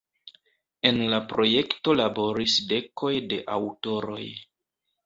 En 0.89 0.97
la 1.11 1.19
projekto 1.33 1.95
laboris 2.01 2.59
dekoj 2.73 3.13
de 3.31 3.43
aŭtoroj. 3.61 4.23